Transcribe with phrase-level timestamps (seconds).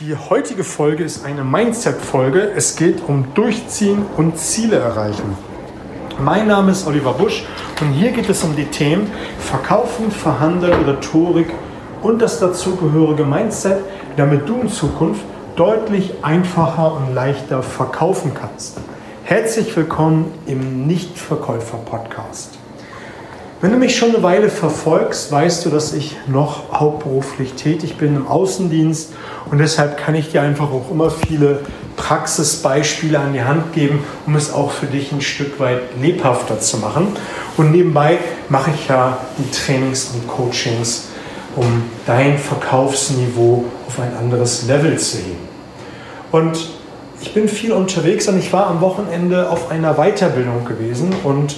[0.00, 2.50] Die heutige Folge ist eine Mindset-Folge.
[2.54, 5.38] Es geht um Durchziehen und Ziele erreichen.
[6.18, 7.46] Mein Name ist Oliver Busch
[7.80, 11.48] und hier geht es um die Themen Verkaufen, Verhandeln, Rhetorik
[12.02, 13.78] und das dazugehörige Mindset,
[14.18, 15.22] damit du in Zukunft
[15.56, 18.76] deutlich einfacher und leichter verkaufen kannst.
[19.24, 22.58] Herzlich willkommen im Nichtverkäufer-Podcast.
[23.62, 28.14] Wenn du mich schon eine Weile verfolgst, weißt du, dass ich noch hauptberuflich tätig bin
[28.14, 29.14] im Außendienst
[29.50, 31.60] und deshalb kann ich dir einfach auch immer viele
[31.96, 36.76] Praxisbeispiele an die Hand geben, um es auch für dich ein Stück weit lebhafter zu
[36.76, 37.16] machen.
[37.56, 38.18] Und nebenbei
[38.50, 41.08] mache ich ja die Trainings und Coachings,
[41.56, 45.48] um dein Verkaufsniveau auf ein anderes Level zu heben.
[46.30, 46.68] Und
[47.22, 51.56] ich bin viel unterwegs und ich war am Wochenende auf einer Weiterbildung gewesen und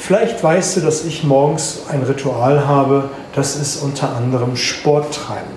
[0.00, 5.50] Vielleicht weißt du, dass ich morgens ein Ritual habe, das ist unter anderem Sport treiben.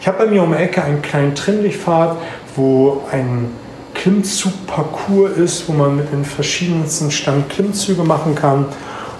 [0.00, 2.16] Ich habe bei mir um die Ecke einen kleinen Trimmlichtpfad,
[2.56, 3.50] wo ein
[3.94, 8.64] Klimmzugparcours ist, wo man mit den verschiedensten Stand Klimmzüge machen kann.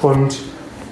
[0.01, 0.39] Und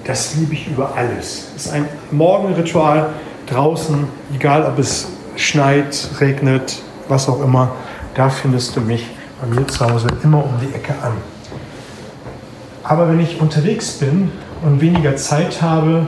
[0.05, 1.47] das liebe ich über alles.
[1.55, 3.09] Es ist ein Morgenritual
[3.47, 7.71] draußen, egal ob es schneit, regnet, was auch immer.
[8.13, 9.07] Da findest du mich
[9.41, 11.13] bei mir zu Hause immer um die Ecke an.
[12.89, 14.31] Aber wenn ich unterwegs bin
[14.63, 16.07] und weniger Zeit habe,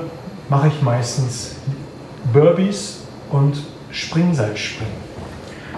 [0.50, 1.52] mache ich meistens
[2.34, 4.96] Burpees und Springseilspringen.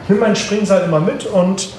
[0.01, 1.73] Ich nehme mein Springseil immer mit und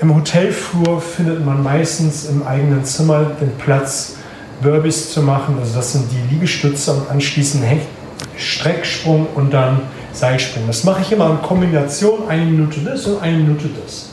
[0.00, 4.14] im Hotelflur findet man meistens im eigenen Zimmer den Platz,
[4.62, 5.56] Burpees zu machen.
[5.60, 7.88] Also das sind die Liegestütze und anschließend Hecht,
[8.36, 9.80] Strecksprung und dann
[10.12, 10.68] Seilspringen.
[10.68, 14.10] Das mache ich immer in Kombination, eine Minute das und eine Minute das.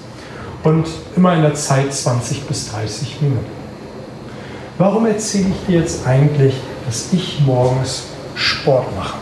[0.64, 3.55] Und immer in der Zeit 20 bis 30 Minuten.
[4.78, 6.54] Warum erzähle ich dir jetzt eigentlich,
[6.86, 8.04] dass ich morgens
[8.36, 9.18] Sport mache?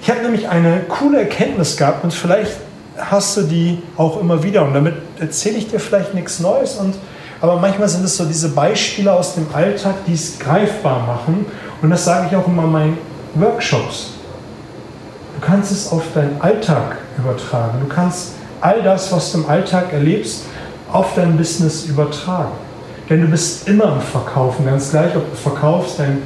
[0.00, 2.52] Ich habe nämlich eine coole Erkenntnis gehabt und vielleicht
[2.96, 6.94] hast du die auch immer wieder und damit erzähle ich dir vielleicht nichts Neues und
[7.40, 11.44] aber manchmal sind es so diese Beispiele aus dem Alltag, die es greifbar machen
[11.80, 12.98] und das sage ich auch immer in meinen
[13.34, 14.10] Workshops.
[15.34, 17.78] Du kannst es auf deinen Alltag übertragen.
[17.80, 20.44] Du kannst all das, was du im Alltag erlebst,
[20.92, 22.52] auf dein Business übertragen.
[23.12, 26.22] Denn du bist immer am Verkaufen, ganz gleich, ob du verkaufst deinen,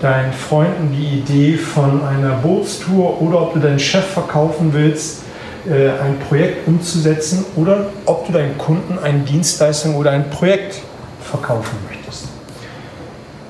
[0.00, 5.22] deinen Freunden die Idee von einer Bootstour oder ob du deinen Chef verkaufen willst,
[5.68, 10.80] äh, ein Projekt umzusetzen oder ob du deinen Kunden eine Dienstleistung oder ein Projekt
[11.28, 12.28] verkaufen möchtest.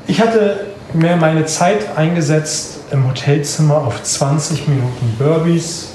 [0.07, 5.89] Ich hatte mir meine Zeit eingesetzt im Hotelzimmer auf 20 Minuten Burbies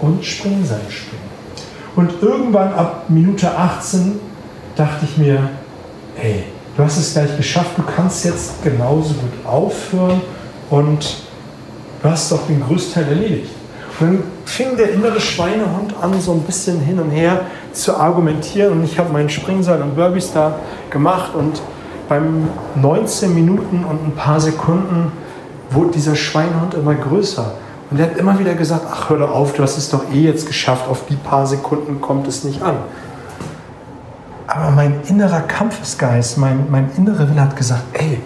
[0.00, 1.22] und Springseilspringen.
[1.94, 4.18] Und irgendwann ab Minute 18
[4.74, 5.48] dachte ich mir,
[6.16, 6.44] hey,
[6.76, 10.20] du hast es gleich geschafft, du kannst jetzt genauso gut aufhören
[10.70, 11.16] und
[12.02, 13.50] du hast doch den größten Teil erledigt.
[14.00, 18.72] Und dann fing der innere Schweinehund an, so ein bisschen hin und her zu argumentieren
[18.72, 20.58] und ich habe meinen Springseil und Burpees da
[20.90, 21.60] gemacht und
[22.08, 25.12] beim 19 Minuten und ein paar Sekunden
[25.70, 27.54] wurde dieser Schweinehund immer größer.
[27.90, 30.22] Und er hat immer wieder gesagt, ach hör doch auf, du hast es doch eh
[30.22, 32.76] jetzt geschafft, auf die paar Sekunden kommt es nicht an.
[34.54, 38.20] Aber mein innerer Kampfesgeist, mein, mein innerer Wille hat gesagt, ey,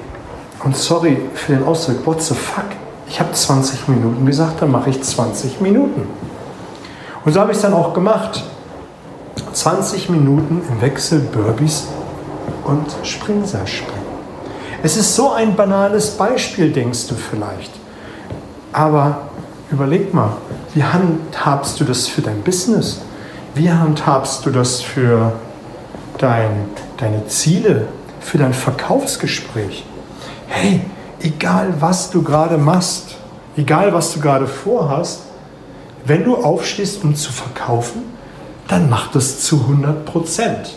[0.65, 2.65] und sorry für den Ausdruck, what the fuck?
[3.09, 6.09] Ich habe 20 Minuten gesagt, dann mache ich 20 Minuten.
[7.25, 8.43] Und so habe ich es dann auch gemacht.
[9.53, 11.87] 20 Minuten im Wechsel Burpees
[12.65, 13.95] und Springseilspringen.
[14.83, 17.71] Es ist so ein banales Beispiel, denkst du vielleicht.
[18.73, 19.29] Aber
[19.71, 20.31] überleg mal,
[20.75, 23.01] wie handhabst du das für dein Business?
[23.55, 25.33] Wie handhabst du das für
[26.19, 27.89] dein, deine Ziele
[28.21, 29.85] für dein Verkaufsgespräch.
[30.49, 30.81] Hey,
[31.21, 33.17] egal was du gerade machst,
[33.57, 35.23] egal was du gerade vorhast,
[36.05, 38.03] wenn du aufstehst, um zu verkaufen,
[38.69, 40.77] dann mach das zu 100 Prozent.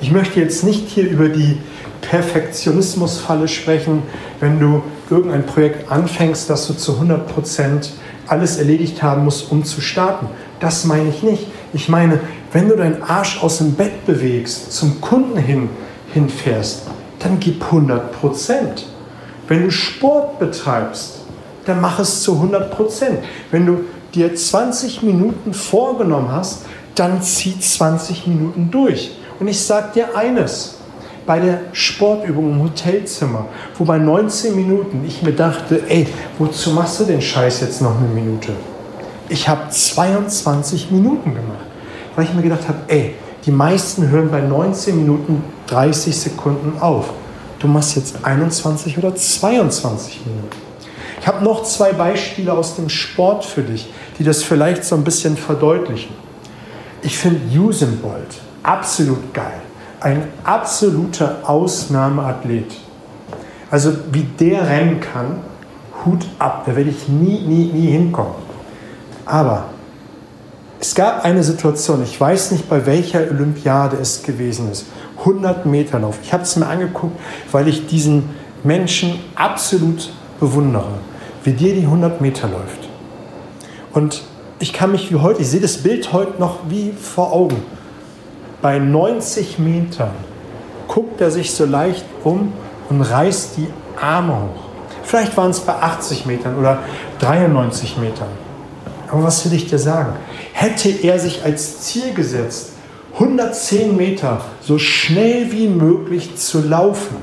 [0.00, 1.58] Ich möchte jetzt nicht hier über die
[2.00, 4.02] Perfektionismusfalle sprechen,
[4.40, 7.92] wenn du irgendein Projekt anfängst, dass du zu 100 Prozent
[8.26, 10.26] alles erledigt haben musst, um zu starten.
[10.60, 11.46] Das meine ich nicht.
[11.72, 12.20] Ich meine,
[12.52, 15.68] wenn du deinen Arsch aus dem Bett bewegst, zum Kunden hin,
[16.12, 16.82] hinfährst,
[17.20, 18.86] dann gib 100 Prozent.
[19.46, 21.20] Wenn du Sport betreibst,
[21.66, 23.18] dann mach es zu 100 Prozent.
[23.50, 26.62] Wenn du dir 20 Minuten vorgenommen hast,
[26.94, 29.12] dann zieh 20 Minuten durch.
[29.38, 30.76] Und ich sage dir eines,
[31.26, 33.46] bei der Sportübung im Hotelzimmer,
[33.78, 36.08] wo bei 19 Minuten ich mir dachte, ey,
[36.38, 38.52] wozu machst du den Scheiß jetzt noch eine Minute?
[39.28, 41.69] Ich habe 22 Minuten gemacht
[42.20, 43.14] weil ich mir gedacht habe, ey,
[43.46, 47.14] die meisten hören bei 19 Minuten 30 Sekunden auf.
[47.58, 50.56] Du machst jetzt 21 oder 22 Minuten.
[51.18, 55.04] Ich habe noch zwei Beispiele aus dem Sport für dich, die das vielleicht so ein
[55.04, 56.14] bisschen verdeutlichen.
[57.00, 59.62] Ich finde Usain Bolt absolut geil.
[60.00, 62.70] Ein absoluter Ausnahmeathlet.
[63.70, 65.38] Also wie der rennen kann,
[66.04, 66.64] Hut ab.
[66.66, 68.34] Da werde ich nie, nie, nie hinkommen.
[69.24, 69.70] Aber
[70.80, 74.86] es gab eine Situation, ich weiß nicht, bei welcher Olympiade es gewesen ist.
[75.18, 76.18] 100 Meter Lauf.
[76.22, 77.20] Ich habe es mir angeguckt,
[77.52, 78.30] weil ich diesen
[78.64, 80.10] Menschen absolut
[80.40, 80.98] bewundere,
[81.44, 82.88] wie dir die 100 Meter läuft.
[83.92, 84.22] Und
[84.58, 87.62] ich kann mich wie heute, ich sehe das Bild heute noch wie vor Augen.
[88.62, 90.12] Bei 90 Metern
[90.88, 92.52] guckt er sich so leicht um
[92.88, 93.68] und reißt die
[94.00, 94.70] Arme hoch.
[95.02, 96.78] Vielleicht waren es bei 80 Metern oder
[97.20, 98.28] 93 Metern.
[99.10, 100.12] Aber was will ich dir sagen?
[100.52, 102.72] Hätte er sich als Ziel gesetzt,
[103.14, 107.16] 110 Meter so schnell wie möglich zu laufen,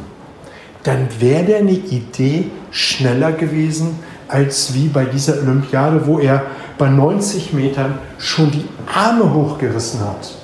[0.83, 6.43] dann wäre der eine Idee schneller gewesen als wie bei dieser Olympiade, wo er
[6.77, 10.35] bei 90 Metern schon die Arme hochgerissen hat.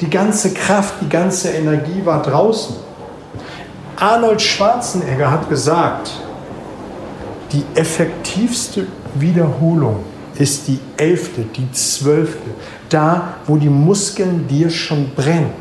[0.00, 2.76] Die ganze Kraft, die ganze Energie war draußen.
[3.96, 6.10] Arnold Schwarzenegger hat gesagt,
[7.52, 10.04] die effektivste Wiederholung
[10.42, 12.50] ist die elfte, die zwölfte.
[12.88, 15.52] Da, wo die Muskeln dir schon brennen.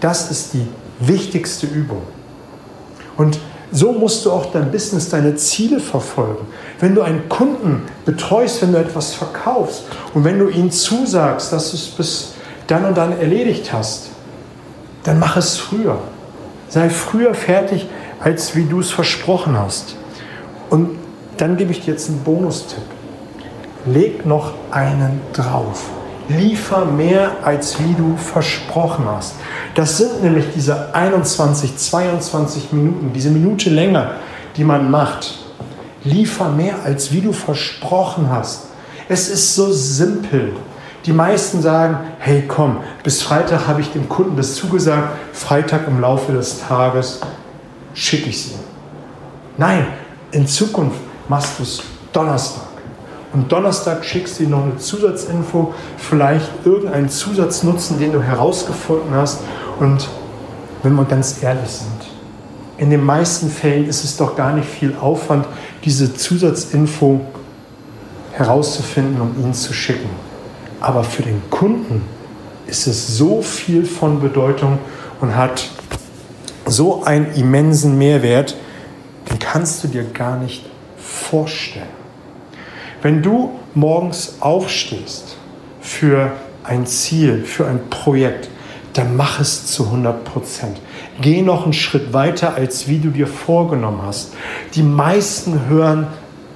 [0.00, 0.66] Das ist die
[0.98, 2.02] wichtigste Übung.
[3.16, 3.38] Und
[3.70, 6.46] so musst du auch dein Business, deine Ziele verfolgen.
[6.80, 9.84] Wenn du einen Kunden betreust, wenn du etwas verkaufst
[10.14, 12.32] und wenn du ihm zusagst, dass du es bis
[12.66, 14.06] dann und dann erledigt hast,
[15.02, 15.98] dann mach es früher.
[16.68, 17.86] Sei früher fertig,
[18.20, 19.96] als wie du es versprochen hast.
[20.70, 20.98] Und
[21.36, 22.82] dann gebe ich dir jetzt einen Bonustipp.
[23.86, 25.84] Leg noch einen drauf.
[26.28, 29.34] Liefer mehr, als wie du versprochen hast.
[29.74, 34.12] Das sind nämlich diese 21, 22 Minuten, diese Minute länger,
[34.56, 35.38] die man macht.
[36.02, 38.68] Liefer mehr, als wie du versprochen hast.
[39.08, 40.54] Es ist so simpel.
[41.04, 46.00] Die meisten sagen, hey komm, bis Freitag habe ich dem Kunden das zugesagt, Freitag im
[46.00, 47.20] Laufe des Tages
[47.92, 48.54] schicke ich sie.
[49.58, 49.86] Nein,
[50.32, 50.98] in Zukunft
[51.28, 51.82] machst du es
[52.12, 52.73] Donnerstag.
[53.34, 59.40] Und Donnerstag schickst du dir noch eine Zusatzinfo, vielleicht irgendeinen Zusatznutzen, den du herausgefunden hast.
[59.80, 60.08] Und
[60.84, 62.12] wenn wir ganz ehrlich sind,
[62.78, 65.46] in den meisten Fällen ist es doch gar nicht viel Aufwand,
[65.84, 67.22] diese Zusatzinfo
[68.32, 70.10] herauszufinden und ihn zu schicken.
[70.80, 72.02] Aber für den Kunden
[72.68, 74.78] ist es so viel von Bedeutung
[75.20, 75.70] und hat
[76.66, 78.56] so einen immensen Mehrwert,
[79.28, 80.64] den kannst du dir gar nicht
[80.96, 82.03] vorstellen.
[83.04, 85.36] Wenn du morgens aufstehst
[85.82, 88.48] für ein Ziel, für ein Projekt,
[88.94, 90.80] dann mach es zu 100 Prozent.
[91.20, 94.32] Geh noch einen Schritt weiter, als wie du dir vorgenommen hast.
[94.72, 96.06] Die meisten hören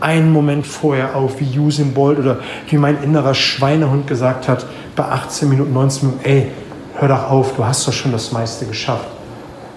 [0.00, 2.38] einen Moment vorher auf, wie Usain Bolt oder
[2.70, 4.64] wie mein innerer Schweinehund gesagt hat,
[4.96, 6.50] bei 18 Minuten, 19 Minuten, ey,
[6.94, 9.08] hör doch auf, du hast doch schon das meiste geschafft.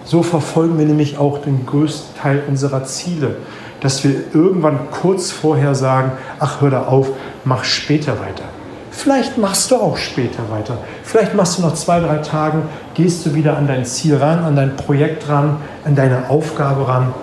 [0.06, 3.36] So verfolgen wir nämlich auch den größten Teil unserer Ziele
[3.82, 7.10] dass wir irgendwann kurz vorher sagen, ach hör da auf,
[7.44, 8.44] mach später weiter.
[8.92, 10.78] Vielleicht machst du auch später weiter.
[11.04, 12.62] Vielleicht machst du noch zwei, drei Tage,
[12.94, 17.14] gehst du wieder an dein Ziel ran, an dein Projekt ran, an deine Aufgabe ran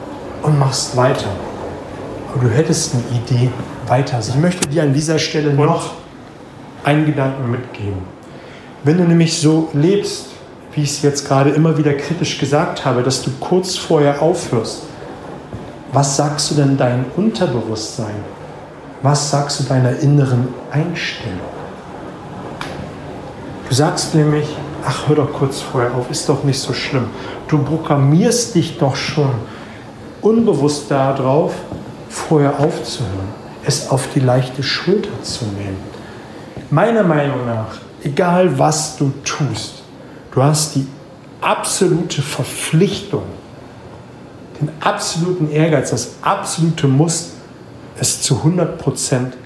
[0.43, 1.29] und machst weiter.
[2.35, 3.51] Aber du hättest eine Idee
[3.87, 4.19] weiter.
[4.19, 5.93] Ich möchte dir an dieser Stelle noch
[6.85, 7.99] einen Gedanken mitgeben.
[8.83, 10.27] Wenn du nämlich so lebst,
[10.73, 14.88] wie ich es jetzt gerade immer wieder kritisch gesagt habe, dass du kurz vorher aufhörst,
[15.93, 18.17] was sagst du denn deinem Unterbewusstsein?
[19.03, 21.39] Was sagst du deiner inneren Einstellung?
[23.69, 24.47] Du sagst nämlich,
[24.85, 27.07] ach, hör doch kurz vorher auf, ist doch nicht so schlimm.
[27.49, 29.35] Du programmierst dich doch schon
[30.21, 31.55] unbewusst darauf,
[32.09, 33.29] vorher aufzuhören,
[33.65, 35.79] es auf die leichte Schulter zu nehmen.
[36.71, 39.83] Meiner Meinung nach, egal was du tust,
[40.33, 40.87] du hast die
[41.41, 43.23] absolute Verpflichtung,
[44.61, 47.33] den absoluten Ehrgeiz, das absolute Muss,
[48.01, 49.37] es zu 100 Prozent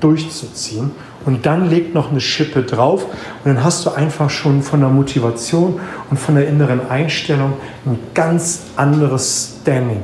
[0.00, 0.92] durchzuziehen.
[1.24, 4.90] Und dann legt noch eine Schippe drauf und dann hast du einfach schon von der
[4.90, 7.54] Motivation und von der inneren Einstellung
[7.84, 10.02] ein ganz anderes Standing.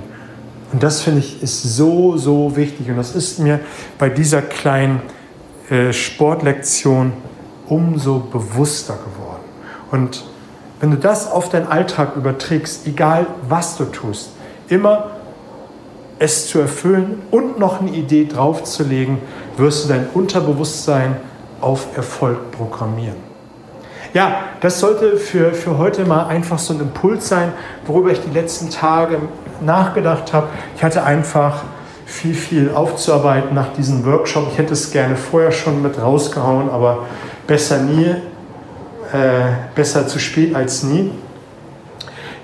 [0.73, 2.89] Und das finde ich ist so, so wichtig.
[2.91, 3.61] Und das ist mir
[3.99, 5.03] bei dieser kleinen
[5.71, 7.13] äh, Sportlektion
[7.69, 9.43] umso bewusster geworden.
[9.91, 10.25] Und
[10.81, 14.31] wenn du das auf deinen Alltag überträgst, egal was du tust,
[14.73, 15.11] immer
[16.19, 19.19] es zu erfüllen und noch eine Idee draufzulegen,
[19.57, 21.17] wirst du dein Unterbewusstsein
[21.61, 23.17] auf Erfolg programmieren.
[24.15, 27.53] Ja, das sollte für, für heute mal einfach so ein Impuls sein,
[27.87, 29.19] worüber ich die letzten Tage
[29.61, 30.49] nachgedacht habe.
[30.77, 31.63] Ich hatte einfach
[32.05, 34.49] viel, viel aufzuarbeiten nach diesem Workshop.
[34.53, 37.07] Ich hätte es gerne vorher schon mit rausgehauen, aber
[37.47, 41.11] besser nie, äh, besser zu spät als nie.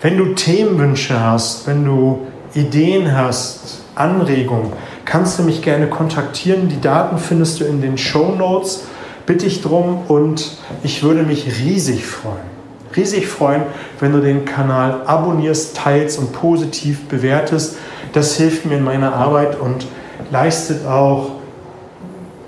[0.01, 2.21] Wenn du Themenwünsche hast, wenn du
[2.55, 4.73] Ideen hast, Anregungen,
[5.05, 6.69] kannst du mich gerne kontaktieren.
[6.69, 8.85] Die Daten findest du in den Show Notes.
[9.27, 12.47] Bitte ich drum und ich würde mich riesig freuen.
[12.95, 13.63] Riesig freuen,
[13.99, 17.77] wenn du den Kanal abonnierst, teilst und positiv bewertest.
[18.13, 19.87] Das hilft mir in meiner Arbeit und
[20.31, 21.33] leistet auch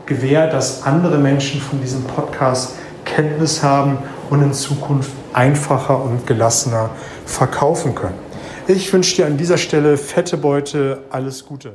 [0.06, 3.98] Gewähr, dass andere Menschen von diesem Podcast Kenntnis haben
[4.30, 6.90] und in Zukunft einfacher und gelassener
[7.30, 8.18] verkaufen können.
[8.66, 11.74] Ich wünsche dir an dieser Stelle fette Beute, alles Gute.